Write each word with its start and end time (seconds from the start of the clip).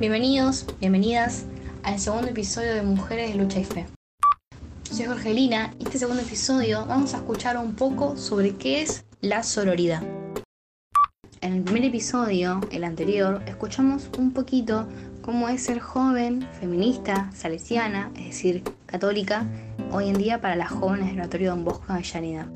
Bienvenidos, 0.00 0.64
bienvenidas 0.80 1.44
al 1.82 1.98
segundo 1.98 2.28
episodio 2.28 2.72
de 2.72 2.80
Mujeres 2.80 3.34
de 3.34 3.38
Lucha 3.38 3.60
y 3.60 3.64
Fe. 3.64 3.86
Soy 4.90 5.04
Jorgelina 5.04 5.74
y 5.78 5.84
este 5.84 5.98
segundo 5.98 6.22
episodio 6.22 6.86
vamos 6.86 7.12
a 7.12 7.18
escuchar 7.18 7.58
un 7.58 7.74
poco 7.74 8.16
sobre 8.16 8.56
qué 8.56 8.80
es 8.80 9.04
la 9.20 9.42
sororidad. 9.42 10.02
En 11.42 11.52
el 11.52 11.62
primer 11.64 11.84
episodio, 11.84 12.62
el 12.72 12.84
anterior, 12.84 13.42
escuchamos 13.44 14.08
un 14.16 14.32
poquito 14.32 14.88
cómo 15.20 15.50
es 15.50 15.64
ser 15.64 15.80
joven, 15.80 16.48
feminista, 16.58 17.30
salesiana, 17.34 18.10
es 18.16 18.24
decir, 18.24 18.62
católica, 18.86 19.46
hoy 19.92 20.08
en 20.08 20.16
día 20.16 20.40
para 20.40 20.56
las 20.56 20.70
jóvenes 20.70 21.08
del 21.08 21.18
Oratorio 21.18 21.50
Don 21.50 21.62
Bosco 21.62 21.84
de 21.88 21.98
Avellaneda. 21.98 22.48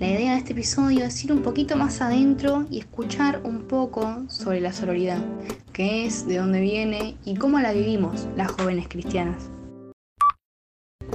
La 0.00 0.10
idea 0.10 0.32
de 0.32 0.38
este 0.38 0.52
episodio 0.52 1.04
es 1.04 1.24
ir 1.24 1.32
un 1.32 1.42
poquito 1.42 1.76
más 1.76 2.00
adentro 2.00 2.66
y 2.68 2.80
escuchar 2.80 3.40
un 3.44 3.68
poco 3.68 4.24
sobre 4.28 4.60
la 4.60 4.72
sororidad, 4.72 5.22
qué 5.74 6.06
es, 6.06 6.26
de 6.26 6.38
dónde 6.38 6.60
viene 6.60 7.16
y 7.24 7.34
cómo 7.34 7.58
la 7.58 7.72
vivimos 7.72 8.28
las 8.36 8.50
jóvenes 8.52 8.86
cristianas. 8.88 9.50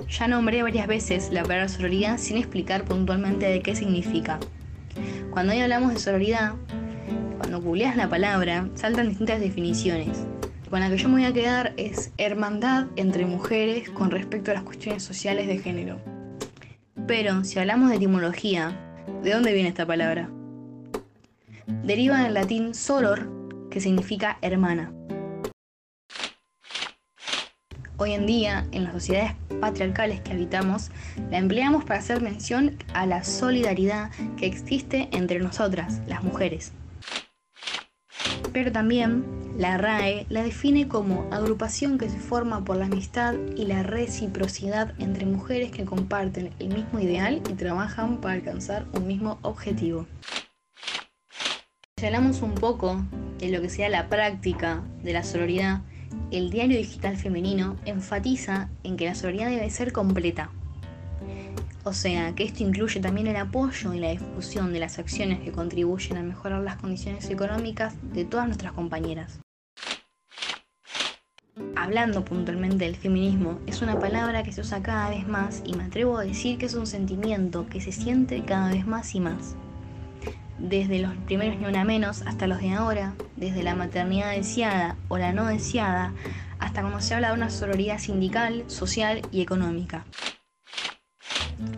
Ya 0.09 0.27
nombré 0.27 0.61
varias 0.61 0.85
veces 0.85 1.31
la 1.31 1.43
palabra 1.43 1.69
sororidad 1.69 2.17
sin 2.17 2.37
explicar 2.37 2.83
puntualmente 2.83 3.45
de 3.45 3.61
qué 3.61 3.73
significa. 3.73 4.37
Cuando 5.31 5.53
hoy 5.53 5.61
hablamos 5.61 5.93
de 5.93 5.99
sororidad, 5.99 6.55
cuando 7.37 7.61
googleas 7.61 7.95
la 7.95 8.09
palabra, 8.09 8.69
saltan 8.75 9.07
distintas 9.07 9.39
definiciones. 9.39 10.25
Con 10.69 10.81
la 10.81 10.89
que 10.89 10.97
yo 10.97 11.07
me 11.07 11.15
voy 11.15 11.25
a 11.25 11.33
quedar 11.33 11.73
es 11.77 12.11
hermandad 12.17 12.87
entre 12.97 13.25
mujeres 13.25 13.89
con 13.89 14.11
respecto 14.11 14.51
a 14.51 14.55
las 14.55 14.63
cuestiones 14.63 15.03
sociales 15.03 15.47
de 15.47 15.57
género. 15.57 16.01
Pero 17.07 17.45
si 17.45 17.59
hablamos 17.59 17.89
de 17.89 17.95
etimología, 17.95 18.77
¿de 19.23 19.31
dónde 19.31 19.53
viene 19.53 19.69
esta 19.69 19.85
palabra? 19.85 20.29
Deriva 21.83 22.23
del 22.23 22.33
latín 22.33 22.75
soror, 22.75 23.38
que 23.69 23.81
significa 23.81 24.37
hermana. 24.41 24.93
Hoy 27.97 28.13
en 28.13 28.25
día, 28.25 28.65
en 28.71 28.85
las 28.85 28.93
sociedades 28.93 29.33
patriarcales 29.59 30.21
que 30.21 30.31
habitamos, 30.31 30.89
la 31.29 31.37
empleamos 31.37 31.83
para 31.83 31.99
hacer 31.99 32.21
mención 32.21 32.77
a 32.93 33.05
la 33.05 33.25
solidaridad 33.25 34.09
que 34.37 34.45
existe 34.45 35.09
entre 35.11 35.39
nosotras, 35.39 36.01
las 36.07 36.23
mujeres. 36.23 36.71
Pero 38.53 38.71
también 38.71 39.25
la 39.57 39.77
RAE 39.77 40.25
la 40.29 40.43
define 40.43 40.87
como 40.87 41.27
agrupación 41.31 41.97
que 41.97 42.09
se 42.09 42.19
forma 42.19 42.63
por 42.63 42.77
la 42.77 42.85
amistad 42.85 43.35
y 43.57 43.65
la 43.65 43.83
reciprocidad 43.83 44.93
entre 44.99 45.25
mujeres 45.25 45.71
que 45.71 45.83
comparten 45.83 46.51
el 46.59 46.69
mismo 46.69 47.01
ideal 47.01 47.41
y 47.49 47.53
trabajan 47.55 48.21
para 48.21 48.35
alcanzar 48.35 48.85
un 48.93 49.07
mismo 49.07 49.39
objetivo. 49.41 50.07
Si 51.97 52.05
un 52.41 52.55
poco 52.55 53.03
de 53.39 53.49
lo 53.49 53.61
que 53.61 53.69
sea 53.69 53.89
la 53.89 54.09
práctica 54.09 54.83
de 55.01 55.13
la 55.13 55.23
sororidad, 55.23 55.81
el 56.31 56.49
diario 56.49 56.77
digital 56.77 57.17
femenino 57.17 57.77
enfatiza 57.85 58.69
en 58.83 58.97
que 58.97 59.05
la 59.05 59.15
sororidad 59.15 59.49
debe 59.49 59.69
ser 59.69 59.91
completa. 59.91 60.51
O 61.83 61.93
sea, 61.93 62.35
que 62.35 62.43
esto 62.43 62.63
incluye 62.63 62.99
también 62.99 63.27
el 63.27 63.37
apoyo 63.37 63.93
y 63.93 63.99
la 63.99 64.11
difusión 64.11 64.73
de 64.73 64.79
las 64.79 64.99
acciones 64.99 65.39
que 65.39 65.51
contribuyen 65.51 66.17
a 66.17 66.23
mejorar 66.23 66.61
las 66.61 66.75
condiciones 66.75 67.29
económicas 67.29 67.95
de 68.13 68.25
todas 68.25 68.47
nuestras 68.47 68.73
compañeras. 68.73 69.39
Hablando 71.75 72.25
puntualmente 72.25 72.85
del 72.85 72.95
feminismo, 72.95 73.59
es 73.65 73.81
una 73.81 73.99
palabra 73.99 74.43
que 74.43 74.51
se 74.51 74.61
usa 74.61 74.83
cada 74.83 75.09
vez 75.09 75.27
más 75.27 75.63
y 75.65 75.73
me 75.73 75.85
atrevo 75.85 76.17
a 76.17 76.23
decir 76.23 76.57
que 76.57 76.65
es 76.65 76.75
un 76.75 76.85
sentimiento 76.85 77.67
que 77.69 77.81
se 77.81 77.91
siente 77.91 78.43
cada 78.43 78.69
vez 78.69 78.85
más 78.85 79.15
y 79.15 79.19
más 79.21 79.55
desde 80.59 80.99
los 80.99 81.15
primeros 81.25 81.59
ni 81.59 81.65
una 81.65 81.83
menos 81.83 82.21
hasta 82.23 82.47
los 82.47 82.59
de 82.59 82.71
ahora, 82.71 83.13
desde 83.35 83.63
la 83.63 83.75
maternidad 83.75 84.31
deseada 84.31 84.97
o 85.07 85.17
la 85.17 85.31
no 85.31 85.47
deseada, 85.47 86.13
hasta 86.59 86.81
cuando 86.81 87.01
se 87.01 87.15
habla 87.15 87.29
de 87.29 87.35
una 87.35 87.49
sororidad 87.49 87.99
sindical, 87.99 88.63
social 88.67 89.21
y 89.31 89.41
económica. 89.41 90.05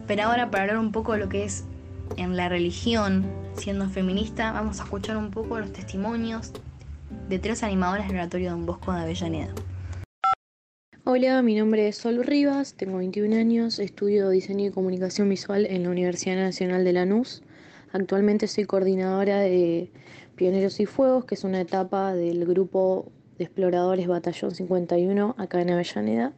Pero 0.08 0.24
ahora 0.24 0.50
para 0.50 0.64
hablar 0.64 0.78
un 0.80 0.91
poco 0.91 1.14
de 1.14 1.20
lo 1.20 1.30
que 1.30 1.44
es 1.44 1.66
en 2.18 2.36
la 2.36 2.50
religión, 2.50 3.25
siendo 3.56 3.90
feminista, 3.90 4.52
vamos 4.52 4.80
a 4.80 4.84
escuchar 4.84 5.18
un 5.18 5.31
poco 5.31 5.59
los 5.59 5.72
testimonios 5.72 6.52
de 7.30 7.40
tres 7.40 7.64
animadoras 7.64 8.08
del 8.08 8.18
oratorio 8.18 8.52
Don 8.52 8.66
Bosco 8.66 8.91
de 8.91 9.02
Avellaneda. 9.02 9.53
Hola, 11.03 11.41
mi 11.41 11.56
nombre 11.56 11.88
es 11.88 11.97
Sol 11.97 12.24
Rivas, 12.24 12.75
tengo 12.75 12.97
21 12.97 13.36
años, 13.36 13.80
estudio 13.80 14.30
diseño 14.30 14.68
y 14.68 14.72
comunicación 14.72 15.30
visual 15.30 15.66
en 15.66 15.84
la 15.84 15.90
Universidad 15.90 16.36
Nacional 16.36 16.84
de 16.84 16.94
Lanús. 16.94 17.41
Actualmente 17.94 18.47
soy 18.47 18.66
coordinadora 18.66 19.40
de 19.40 19.91
Pioneros 20.35 20.79
y 20.79 20.85
Fuegos, 20.85 21.25
que 21.25 21.35
es 21.35 21.44
una 21.44 21.62
etapa 21.62 22.13
del 22.13 22.46
grupo 22.46 23.12
de 23.38 23.44
exploradores 23.44 24.07
Batallón 24.07 24.56
51 24.56 25.35
acá 25.38 25.62
en 25.62 25.72
Avellaneda. 25.72 26.34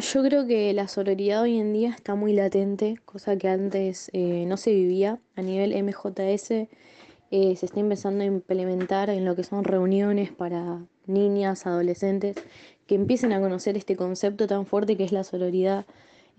Yo 0.00 0.22
creo 0.22 0.46
que 0.46 0.72
la 0.72 0.88
sororidad 0.88 1.42
hoy 1.42 1.58
en 1.58 1.72
día 1.72 1.90
está 1.90 2.14
muy 2.14 2.32
latente, 2.32 2.98
cosa 3.04 3.36
que 3.36 3.48
antes 3.48 4.10
eh, 4.14 4.44
no 4.46 4.56
se 4.56 4.72
vivía. 4.72 5.20
A 5.36 5.42
nivel 5.42 5.74
MJS 5.80 6.50
eh, 6.50 6.68
se 7.30 7.66
está 7.66 7.78
empezando 7.78 8.24
a 8.24 8.26
implementar 8.26 9.10
en 9.10 9.24
lo 9.24 9.36
que 9.36 9.44
son 9.44 9.64
reuniones 9.64 10.32
para 10.32 10.80
niñas, 11.06 11.66
adolescentes, 11.66 12.36
que 12.86 12.94
empiecen 12.94 13.32
a 13.32 13.40
conocer 13.40 13.76
este 13.76 13.96
concepto 13.96 14.46
tan 14.46 14.66
fuerte 14.66 14.96
que 14.96 15.04
es 15.04 15.12
la 15.12 15.24
sororidad 15.24 15.86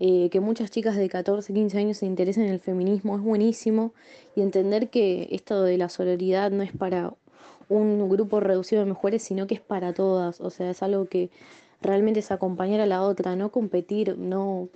eh, 0.00 0.28
que 0.30 0.40
muchas 0.40 0.70
chicas 0.70 0.96
de 0.96 1.08
14, 1.08 1.52
15 1.52 1.78
años 1.78 1.98
se 1.98 2.06
interesen 2.06 2.44
en 2.44 2.52
el 2.52 2.60
feminismo 2.60 3.16
es 3.16 3.22
buenísimo 3.22 3.94
y 4.34 4.40
entender 4.40 4.90
que 4.90 5.28
esto 5.30 5.62
de 5.62 5.78
la 5.78 5.88
sororidad 5.88 6.50
no 6.50 6.62
es 6.62 6.72
para 6.72 7.14
un 7.68 8.08
grupo 8.08 8.40
reducido 8.40 8.82
de 8.82 8.88
mujeres, 8.88 9.22
sino 9.22 9.46
que 9.46 9.54
es 9.54 9.60
para 9.60 9.92
todas, 9.92 10.40
o 10.40 10.50
sea, 10.50 10.70
es 10.70 10.82
algo 10.82 11.06
que 11.06 11.30
realmente 11.80 12.20
es 12.20 12.30
acompañar 12.30 12.80
a 12.80 12.86
la 12.86 13.02
otra, 13.02 13.36
no 13.36 13.50
competir, 13.50 14.18
no, 14.18 14.68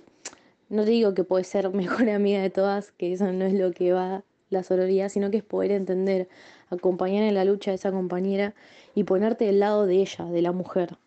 no 0.69 0.85
digo 0.85 1.13
que 1.13 1.23
puedes 1.23 1.47
ser 1.47 1.69
mejor 1.73 2.09
amiga 2.09 2.41
de 2.41 2.49
todas, 2.49 2.91
que 2.91 3.13
eso 3.13 3.31
no 3.31 3.45
es 3.45 3.53
lo 3.53 3.71
que 3.71 3.91
va 3.91 4.23
la 4.49 4.63
sororidad, 4.63 5.09
sino 5.09 5.29
que 5.29 5.37
es 5.37 5.43
poder 5.43 5.71
entender, 5.71 6.27
acompañar 6.69 7.23
en 7.23 7.35
la 7.35 7.45
lucha 7.45 7.71
a 7.71 7.75
esa 7.75 7.91
compañera 7.91 8.55
y 8.95 9.03
ponerte 9.03 9.45
del 9.45 9.59
lado 9.59 9.85
de 9.85 9.95
ella, 9.95 10.25
de 10.25 10.41
la 10.41 10.51
mujer. 10.51 10.97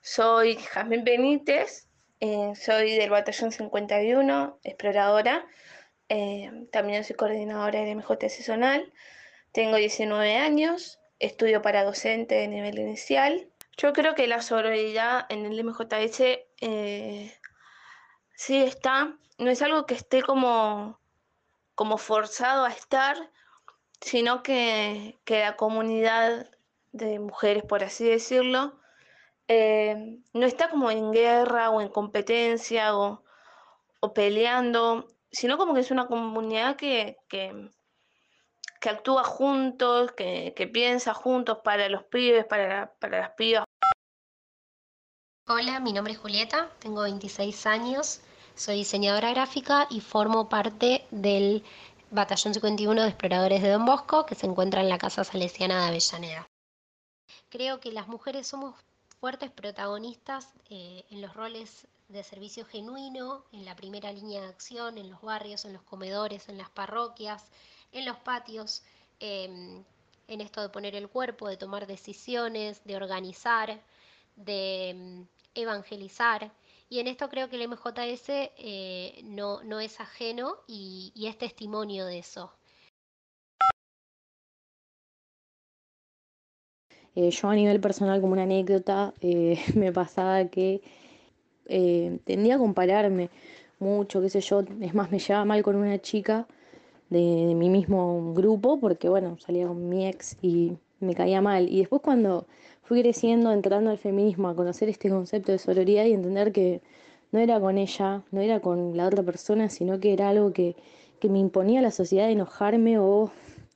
Soy 0.00 0.54
Jasmine 0.54 1.02
Benítez, 1.02 1.87
eh, 2.20 2.52
soy 2.56 2.96
del 2.96 3.10
Batallón 3.10 3.52
51, 3.52 4.58
exploradora. 4.64 5.46
Eh, 6.08 6.66
también 6.72 7.04
soy 7.04 7.16
coordinadora 7.16 7.80
del 7.80 7.96
MJS 7.96 8.44
Zonal. 8.44 8.92
Tengo 9.52 9.76
19 9.76 10.36
años, 10.36 10.98
estudio 11.18 11.62
para 11.62 11.84
docente 11.84 12.36
de 12.36 12.48
nivel 12.48 12.78
inicial. 12.78 13.48
Yo 13.76 13.92
creo 13.92 14.14
que 14.14 14.26
la 14.26 14.42
sororidad 14.42 15.26
en 15.28 15.46
el 15.46 15.62
MJS 15.62 16.20
eh, 16.60 17.32
sí 18.34 18.62
está, 18.62 19.16
no 19.38 19.50
es 19.50 19.62
algo 19.62 19.86
que 19.86 19.94
esté 19.94 20.22
como, 20.22 20.98
como 21.76 21.98
forzado 21.98 22.64
a 22.64 22.70
estar, 22.70 23.16
sino 24.00 24.42
que, 24.42 25.18
que 25.24 25.40
la 25.40 25.56
comunidad 25.56 26.50
de 26.92 27.20
mujeres, 27.20 27.62
por 27.62 27.84
así 27.84 28.04
decirlo, 28.04 28.80
eh, 29.48 30.20
no 30.34 30.46
está 30.46 30.68
como 30.68 30.90
en 30.90 31.10
guerra 31.10 31.70
o 31.70 31.80
en 31.80 31.88
competencia 31.88 32.94
o, 32.96 33.24
peleando, 34.14 35.08
sino 35.30 35.56
como 35.56 35.74
que 35.74 35.80
es 35.80 35.90
una 35.90 36.06
comunidad 36.06 36.76
que, 36.76 37.16
que, 37.28 37.70
actúa 38.88 39.24
juntos, 39.24 40.12
que, 40.12 40.70
piensa 40.72 41.14
juntos 41.14 41.58
para 41.64 41.88
los 41.88 42.04
pibes, 42.04 42.44
para, 42.44 42.94
para 43.00 43.20
las 43.20 43.30
pibas. 43.30 43.64
Hola, 45.46 45.80
mi 45.80 45.94
nombre 45.94 46.12
es 46.12 46.18
Julieta, 46.18 46.70
tengo 46.78 47.02
26 47.02 47.66
años, 47.66 48.20
soy 48.54 48.76
diseñadora 48.76 49.30
gráfica 49.30 49.86
y 49.88 50.00
formo 50.00 50.50
parte 50.50 51.06
del 51.10 51.64
Batallón 52.10 52.52
51 52.52 53.02
de 53.02 53.08
Exploradores 53.08 53.62
de 53.62 53.70
Don 53.70 53.86
Bosco, 53.86 54.26
que 54.26 54.34
se 54.34 54.46
encuentra 54.46 54.82
en 54.82 54.90
la 54.90 54.98
Casa 54.98 55.24
Salesiana 55.24 55.80
de 55.80 55.88
Avellaneda. 55.88 56.48
Creo 57.48 57.80
que 57.80 57.92
las 57.92 58.08
mujeres 58.08 58.46
somos 58.46 58.74
fuertes 59.20 59.50
protagonistas 59.50 60.52
eh, 60.70 61.04
en 61.10 61.20
los 61.20 61.34
roles 61.34 61.86
de 62.08 62.22
servicio 62.22 62.64
genuino, 62.64 63.44
en 63.52 63.64
la 63.64 63.76
primera 63.76 64.12
línea 64.12 64.40
de 64.40 64.48
acción, 64.48 64.96
en 64.98 65.10
los 65.10 65.20
barrios, 65.20 65.64
en 65.64 65.72
los 65.72 65.82
comedores, 65.82 66.48
en 66.48 66.58
las 66.58 66.70
parroquias, 66.70 67.44
en 67.92 68.04
los 68.04 68.16
patios, 68.18 68.82
em, 69.20 69.84
en 70.28 70.40
esto 70.40 70.62
de 70.62 70.68
poner 70.68 70.94
el 70.94 71.08
cuerpo, 71.08 71.48
de 71.48 71.56
tomar 71.56 71.86
decisiones, 71.86 72.84
de 72.84 72.96
organizar, 72.96 73.80
de 74.36 74.90
em, 74.90 75.26
evangelizar. 75.54 76.52
Y 76.88 77.00
en 77.00 77.08
esto 77.08 77.28
creo 77.28 77.48
que 77.50 77.56
el 77.56 77.62
MJS 77.62 78.52
eh, 78.56 79.20
no, 79.24 79.62
no, 79.62 79.80
es 79.80 80.00
ajeno 80.00 80.56
y 80.66 81.12
es 81.26 81.36
testimonio 81.38 82.06
de 82.06 82.18
eso. 82.18 82.57
Eh, 87.20 87.30
yo 87.32 87.48
a 87.48 87.54
nivel 87.56 87.80
personal, 87.80 88.20
como 88.20 88.34
una 88.34 88.44
anécdota, 88.44 89.12
eh, 89.20 89.58
me 89.74 89.92
pasaba 89.92 90.44
que 90.44 90.80
eh, 91.66 92.20
tendía 92.24 92.54
a 92.54 92.58
compararme 92.58 93.28
mucho, 93.80 94.20
qué 94.22 94.30
sé 94.30 94.40
yo, 94.40 94.62
es 94.80 94.94
más, 94.94 95.10
me 95.10 95.18
llevaba 95.18 95.44
mal 95.44 95.64
con 95.64 95.74
una 95.74 95.98
chica 95.98 96.46
de, 97.10 97.54
mi 97.56 97.70
mismo 97.70 98.32
grupo, 98.34 98.78
porque 98.78 99.08
bueno, 99.08 99.36
salía 99.40 99.66
con 99.66 99.88
mi 99.88 100.06
ex 100.06 100.36
y 100.42 100.74
me 101.00 101.14
caía 101.16 101.40
mal. 101.40 101.68
Y 101.68 101.80
después 101.80 102.02
cuando 102.02 102.46
fui 102.84 103.02
creciendo, 103.02 103.52
entrando 103.52 103.90
al 103.90 103.98
feminismo, 103.98 104.48
a 104.48 104.54
conocer 104.54 104.88
este 104.88 105.10
concepto 105.10 105.50
de 105.50 105.58
sororidad 105.58 106.04
y 106.04 106.12
entender 106.12 106.52
que 106.52 106.82
no 107.32 107.40
era 107.40 107.58
con 107.60 107.78
ella, 107.78 108.22
no 108.30 108.40
era 108.40 108.60
con 108.60 108.96
la 108.96 109.08
otra 109.08 109.24
persona, 109.24 109.70
sino 109.70 109.98
que 109.98 110.12
era 110.12 110.28
algo 110.28 110.52
que, 110.52 110.76
que 111.20 111.28
me 111.28 111.40
imponía 111.40 111.82
la 111.82 111.90
sociedad 111.90 112.26
de 112.26 112.32
enojarme 112.34 113.00
o, 113.00 113.32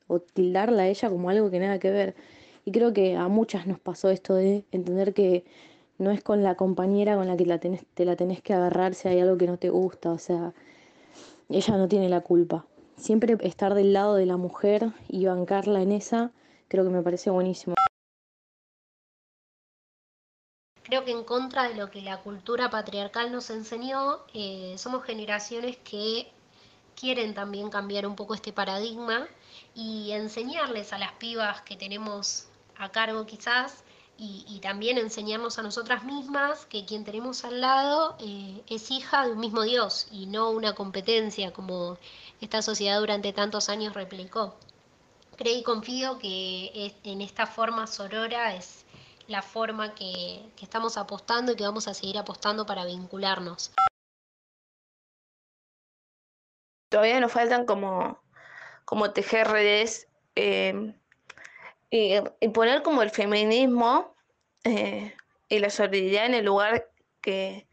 o 0.07 0.19
tildarla 0.19 0.83
a 0.83 0.87
ella 0.87 1.09
como 1.09 1.29
algo 1.29 1.51
que 1.51 1.59
nada 1.59 1.77
que 1.79 1.91
ver. 1.91 2.15
Y 2.65 2.71
creo 2.71 2.93
que 2.93 3.15
a 3.15 3.27
muchas 3.27 3.67
nos 3.67 3.79
pasó 3.79 4.09
esto 4.09 4.35
de 4.35 4.63
entender 4.71 5.13
que 5.13 5.43
no 5.97 6.11
es 6.11 6.23
con 6.23 6.43
la 6.43 6.55
compañera 6.55 7.15
con 7.15 7.27
la 7.27 7.37
que 7.37 7.45
la 7.45 7.59
tenés, 7.59 7.85
te 7.93 8.05
la 8.05 8.15
tenés 8.15 8.41
que 8.41 8.53
agarrar 8.53 8.95
si 8.95 9.07
hay 9.07 9.19
algo 9.19 9.37
que 9.37 9.47
no 9.47 9.57
te 9.57 9.69
gusta, 9.69 10.11
o 10.11 10.17
sea, 10.17 10.53
ella 11.49 11.77
no 11.77 11.87
tiene 11.87 12.09
la 12.09 12.21
culpa. 12.21 12.65
Siempre 12.95 13.37
estar 13.41 13.73
del 13.73 13.93
lado 13.93 14.15
de 14.15 14.25
la 14.25 14.37
mujer 14.37 14.91
y 15.07 15.25
bancarla 15.25 15.81
en 15.81 15.91
esa, 15.91 16.31
creo 16.67 16.83
que 16.83 16.89
me 16.89 17.01
parece 17.01 17.29
buenísimo. 17.29 17.75
Creo 20.83 21.05
que 21.05 21.11
en 21.11 21.23
contra 21.23 21.69
de 21.69 21.75
lo 21.75 21.89
que 21.89 22.01
la 22.01 22.21
cultura 22.21 22.69
patriarcal 22.69 23.31
nos 23.31 23.49
enseñó, 23.49 24.19
eh, 24.33 24.75
somos 24.77 25.03
generaciones 25.03 25.77
que 25.77 26.27
quieren 26.95 27.33
también 27.33 27.69
cambiar 27.69 28.05
un 28.05 28.15
poco 28.15 28.35
este 28.35 28.53
paradigma 28.53 29.27
y 29.73 30.11
enseñarles 30.11 30.93
a 30.93 30.97
las 30.97 31.13
pibas 31.13 31.61
que 31.61 31.75
tenemos 31.75 32.47
a 32.83 32.91
cargo 32.91 33.25
quizás 33.25 33.83
y, 34.17 34.59
también 34.61 34.97
enseñarnos 34.97 35.59
a 35.59 35.63
nosotras 35.63 36.05
mismas 36.05 36.65
que 36.67 36.85
quien 36.85 37.03
tenemos 37.03 37.43
al 37.43 37.59
lado 37.59 38.15
eh, 38.19 38.63
es 38.69 38.89
hija 38.91 39.25
de 39.25 39.33
un 39.33 39.39
mismo 39.39 39.63
Dios 39.63 40.07
y 40.11 40.27
no 40.27 40.51
una 40.51 40.75
competencia 40.75 41.51
como 41.51 41.97
esta 42.39 42.61
sociedad 42.61 42.99
durante 42.99 43.33
tantos 43.33 43.67
años 43.69 43.93
replicó. 43.93 44.55
Creo 45.35 45.57
y 45.57 45.63
confío 45.63 46.19
que 46.19 46.95
en 47.03 47.21
esta 47.21 47.47
forma 47.47 47.87
sorora 47.87 48.55
es 48.55 48.85
la 49.27 49.41
forma 49.41 49.95
que, 49.95 50.45
que 50.55 50.63
estamos 50.65 50.95
apostando 50.97 51.51
y 51.51 51.55
que 51.55 51.63
vamos 51.63 51.87
a 51.87 51.93
seguir 51.93 52.17
apostando 52.17 52.65
para 52.65 52.85
vincularnos. 52.85 53.73
Todavía 56.89 57.19
nos 57.19 57.31
faltan 57.31 57.65
como, 57.65 58.21
como 58.85 59.11
tejer 59.11 59.47
redes 59.47 60.07
eh, 60.35 60.93
y, 61.95 62.49
poner 62.49 62.81
como 62.81 63.03
el 63.03 63.11
feminismo 63.11 64.15
eh, 64.63 65.13
y 65.47 65.59
la 65.59 65.69
solidaridad 65.69 66.25
en 66.25 66.33
el 66.33 66.45
lugar 66.45 66.89
que, 67.21 67.67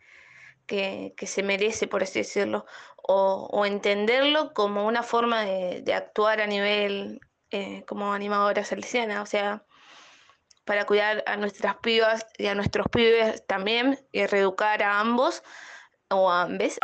que, 0.66 1.14
se 1.26 1.42
merece, 1.42 1.88
por 1.88 2.02
así 2.02 2.18
decirlo, 2.18 2.66
o, 2.96 3.64
entenderlo 3.64 4.52
como 4.52 4.86
una 4.86 5.02
forma 5.02 5.44
de, 5.44 5.94
actuar 5.94 6.42
a 6.42 6.46
nivel 6.46 7.20
eh, 7.50 7.82
como 7.86 8.12
animadora 8.12 8.62
salesiana, 8.62 9.22
o 9.22 9.26
sea, 9.26 9.64
para 10.66 10.84
cuidar 10.84 11.24
a 11.26 11.38
nuestras 11.38 11.76
pibas 11.76 12.26
y 12.36 12.48
a 12.48 12.54
nuestros 12.54 12.88
pibes 12.88 13.46
también 13.46 13.98
y 14.12 14.26
reeducar 14.26 14.82
a 14.82 15.00
ambos 15.00 15.42
o 16.10 16.30
a 16.30 16.42
ambas. 16.42 16.78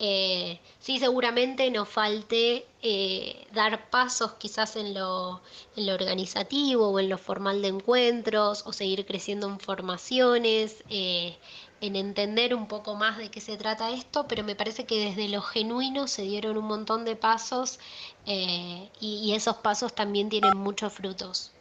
Eh, 0.00 0.60
sí, 0.78 1.00
seguramente 1.00 1.68
nos 1.72 1.88
falte 1.88 2.66
eh, 2.82 3.46
dar 3.52 3.90
pasos 3.90 4.34
quizás 4.34 4.76
en 4.76 4.94
lo, 4.94 5.40
organizativo 5.76 6.88
o 6.88 7.00
en 7.00 7.08
lo 7.08 7.18
formal 7.18 7.62
de 7.62 7.68
encuentros 7.68 8.62
o 8.64 8.72
seguir 8.72 9.04
creciendo 9.06 9.48
en 9.48 9.58
formaciones, 9.58 10.84
eh, 10.88 11.36
en 11.80 11.96
entender 11.96 12.54
un 12.54 12.68
poco 12.68 12.94
más 12.94 13.18
de 13.18 13.30
qué 13.30 13.40
se 13.40 13.56
trata 13.56 13.90
esto, 13.90 14.26
pero 14.28 14.44
me 14.44 14.54
parece 14.54 14.84
que 14.84 15.00
desde 15.00 15.28
lo 15.28 15.42
genuino 15.42 16.06
se 16.06 16.22
dieron 16.22 16.56
un 16.56 16.66
montón 16.66 17.04
de 17.04 17.16
pasos 17.16 17.80
y, 18.24 18.90
y 19.00 19.34
esos 19.34 19.56
pasos 19.56 19.94
también 19.94 20.28
tienen 20.28 20.56
muchos 20.56 20.92
frutos. 20.92 21.52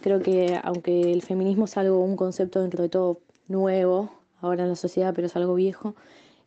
Creo 0.00 0.22
que 0.22 0.58
aunque 0.62 1.12
el 1.12 1.22
feminismo 1.22 1.64
es 1.64 1.76
algo, 1.76 2.00
un 2.00 2.16
concepto 2.16 2.60
dentro 2.60 2.82
de 2.82 2.88
todo 2.88 3.20
nuevo, 3.48 4.18
ahora 4.40 4.64
en 4.64 4.70
la 4.70 4.76
sociedad, 4.76 5.12
pero 5.14 5.26
es 5.26 5.36
algo 5.36 5.54
viejo. 5.54 5.94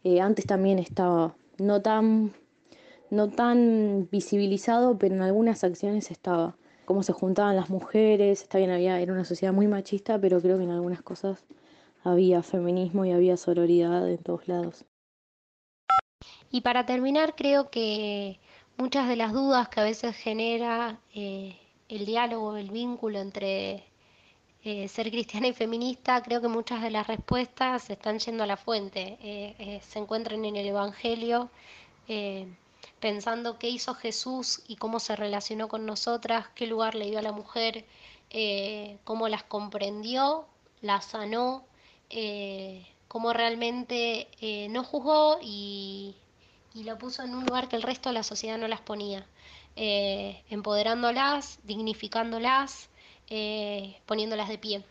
Eh, 0.03 0.21
antes 0.21 0.45
también 0.45 0.79
estaba 0.79 1.35
no 1.57 1.81
tan, 1.81 2.33
no 3.09 3.29
tan 3.29 4.07
visibilizado, 4.11 4.97
pero 4.97 5.15
en 5.15 5.21
algunas 5.21 5.63
acciones 5.63 6.11
estaba. 6.11 6.55
Cómo 6.85 7.03
se 7.03 7.13
juntaban 7.13 7.55
las 7.55 7.69
mujeres, 7.69 8.41
está 8.41 8.57
había, 8.57 8.99
era 8.99 9.13
una 9.13 9.25
sociedad 9.25 9.53
muy 9.53 9.67
machista, 9.67 10.19
pero 10.19 10.41
creo 10.41 10.57
que 10.57 10.63
en 10.63 10.71
algunas 10.71 11.01
cosas 11.01 11.45
había 12.03 12.41
feminismo 12.41 13.05
y 13.05 13.11
había 13.11 13.37
sororidad 13.37 14.09
en 14.09 14.17
todos 14.17 14.47
lados. 14.47 14.85
Y 16.49 16.61
para 16.61 16.85
terminar, 16.85 17.35
creo 17.35 17.69
que 17.69 18.39
muchas 18.77 19.07
de 19.07 19.15
las 19.15 19.31
dudas 19.31 19.69
que 19.69 19.79
a 19.79 19.83
veces 19.83 20.15
genera 20.15 20.99
eh, 21.13 21.57
el 21.87 22.05
diálogo, 22.05 22.57
el 22.57 22.71
vínculo 22.71 23.19
entre 23.19 23.83
eh, 24.63 24.87
ser 24.87 25.09
cristiana 25.09 25.47
y 25.47 25.53
feminista, 25.53 26.21
creo 26.21 26.39
que 26.39 26.47
muchas 26.47 26.83
de 26.83 26.91
las 26.91 27.07
respuestas 27.07 27.89
están 27.89 28.19
yendo 28.19 28.43
a 28.43 28.45
la 28.45 28.57
fuente, 28.57 29.17
eh, 29.19 29.55
eh, 29.57 29.81
se 29.81 29.97
encuentran 29.97 30.45
en 30.45 30.55
el 30.55 30.67
Evangelio, 30.67 31.49
pensando 32.99 33.57
qué 33.57 33.69
hizo 33.69 33.95
Jesús 33.95 34.61
y 34.67 34.75
cómo 34.75 34.99
se 34.99 35.15
relacionó 35.15 35.67
con 35.69 35.85
nosotras, 35.85 36.47
qué 36.53 36.67
lugar 36.67 36.93
le 36.93 37.05
dio 37.05 37.19
a 37.19 37.21
la 37.21 37.31
mujer, 37.31 37.85
cómo 39.05 39.29
las 39.29 39.43
comprendió, 39.43 40.45
las 40.81 41.05
sanó, 41.05 41.63
cómo 43.07 43.31
realmente 43.31 44.27
no 44.69 44.83
juzgó 44.83 45.37
y, 45.41 46.15
y 46.73 46.83
lo 46.83 46.97
puso 46.97 47.23
en 47.23 47.33
un 47.33 47.45
lugar 47.45 47.69
que 47.69 47.77
el 47.77 47.83
resto 47.83 48.09
de 48.09 48.13
la 48.13 48.23
sociedad 48.23 48.57
no 48.57 48.67
las 48.67 48.81
ponía, 48.81 49.25
empoderándolas, 49.77 51.59
dignificándolas 51.63 52.89
eh, 53.33 53.95
poniéndolas 54.05 54.49
de 54.49 54.57
pie. 54.57 54.83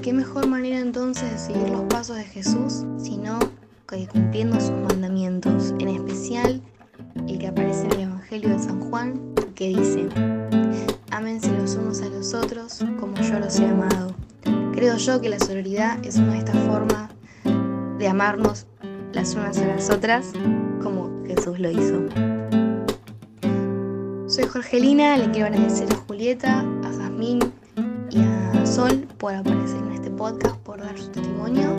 ¿Qué 0.00 0.12
mejor 0.12 0.46
manera 0.46 0.78
entonces 0.78 1.30
de 1.32 1.38
seguir 1.38 1.68
los 1.70 1.82
pasos 1.82 2.16
de 2.16 2.24
Jesús 2.24 2.84
sino 2.96 3.40
que 3.88 4.06
cumpliendo 4.06 4.60
sus 4.60 4.70
mandamientos, 4.70 5.74
en 5.80 5.88
especial 5.88 6.62
el 7.26 7.38
que 7.38 7.48
aparece 7.48 7.86
en 7.86 7.92
el 7.92 8.00
Evangelio 8.02 8.50
de 8.50 8.58
San 8.60 8.80
Juan, 8.80 9.34
que 9.56 9.70
dice, 9.70 10.08
ámense 11.10 11.50
los 11.50 11.74
unos 11.74 12.00
a 12.02 12.08
los 12.10 12.32
otros 12.32 12.78
como 13.00 13.16
yo 13.16 13.40
los 13.40 13.58
he 13.58 13.66
amado. 13.66 14.17
Creo 14.78 14.96
yo 14.96 15.20
que 15.20 15.28
la 15.28 15.40
sororidad 15.40 15.98
es 16.06 16.18
una 16.18 16.34
de 16.34 16.38
estas 16.38 16.56
formas 16.68 17.10
de 17.98 18.06
amarnos 18.06 18.68
las 19.12 19.34
unas 19.34 19.58
a 19.58 19.66
las 19.66 19.90
otras 19.90 20.30
como 20.80 21.10
Jesús 21.26 21.58
lo 21.58 21.68
hizo. 21.68 22.06
Soy 24.28 24.44
Jorgelina, 24.44 25.16
le 25.16 25.32
quiero 25.32 25.48
agradecer 25.48 25.92
a 25.92 25.96
Julieta, 25.96 26.60
a 26.60 26.92
Jazmín 26.92 27.40
y 28.12 28.20
a 28.20 28.64
Sol 28.64 29.08
por 29.18 29.34
aparecer 29.34 29.78
en 29.78 29.90
este 29.94 30.10
podcast, 30.10 30.54
por 30.58 30.78
dar 30.78 30.96
su 30.96 31.08
testimonio. 31.08 31.74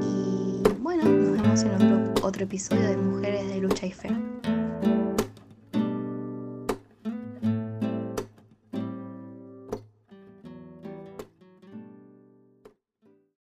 Y 0.00 0.62
bueno, 0.78 1.02
nos 1.02 1.42
vemos 1.42 1.62
en 1.64 1.74
otro, 1.74 2.24
otro 2.24 2.44
episodio 2.44 2.86
de 2.86 2.96
Mujeres 2.98 3.48
de 3.48 3.58
Lucha 3.58 3.84
y 3.84 3.90
Fe. 3.90 4.10